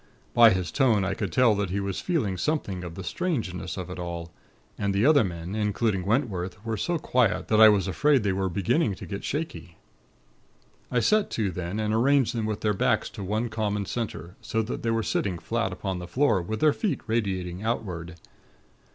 By 0.33 0.49
his 0.49 0.71
tone, 0.71 1.05
I 1.05 1.13
could 1.13 1.31
tell 1.31 1.53
that 1.53 1.69
he 1.69 1.79
was 1.79 1.99
feeling 2.01 2.35
something 2.35 2.83
of 2.83 2.95
the 2.95 3.03
strangeness 3.03 3.77
of 3.77 3.87
it 3.91 3.99
all; 3.99 4.31
and 4.75 4.95
the 4.95 5.05
other 5.05 5.23
men, 5.23 5.53
including 5.53 6.07
Wentworth, 6.07 6.57
were 6.65 6.75
so 6.75 6.97
quiet 6.97 7.49
that 7.49 7.61
I 7.61 7.69
was 7.69 7.87
afraid 7.87 8.23
they 8.23 8.33
were 8.33 8.49
beginning 8.49 8.95
to 8.95 9.05
get 9.05 9.23
shaky. 9.23 9.77
"I 10.89 11.01
set 11.01 11.29
to, 11.37 11.51
then, 11.51 11.79
and 11.79 11.93
arranged 11.93 12.33
them 12.33 12.47
with 12.47 12.61
their 12.61 12.73
backs 12.73 13.11
to 13.11 13.23
one 13.23 13.49
common 13.49 13.85
center; 13.85 14.35
so 14.41 14.63
that 14.63 14.81
they 14.81 14.89
were 14.89 15.03
sitting 15.03 15.37
flat 15.37 15.71
upon 15.71 15.99
the 15.99 16.07
floor, 16.07 16.41
with 16.41 16.61
their 16.61 16.73
feet 16.73 17.01
radiating 17.05 17.61
outward. 17.61 18.15